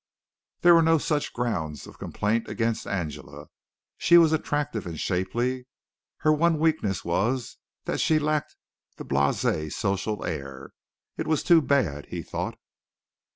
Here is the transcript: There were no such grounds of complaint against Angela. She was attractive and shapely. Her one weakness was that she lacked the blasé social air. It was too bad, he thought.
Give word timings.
There 0.61 0.73
were 0.73 0.81
no 0.81 0.97
such 0.97 1.31
grounds 1.31 1.85
of 1.85 1.99
complaint 1.99 2.47
against 2.47 2.87
Angela. 2.87 3.49
She 3.99 4.17
was 4.17 4.33
attractive 4.33 4.87
and 4.87 4.99
shapely. 4.99 5.67
Her 6.21 6.33
one 6.33 6.57
weakness 6.57 7.05
was 7.05 7.57
that 7.85 7.99
she 7.99 8.17
lacked 8.17 8.55
the 8.97 9.05
blasé 9.05 9.71
social 9.71 10.25
air. 10.25 10.71
It 11.17 11.27
was 11.27 11.43
too 11.43 11.61
bad, 11.61 12.07
he 12.07 12.23
thought. 12.23 12.57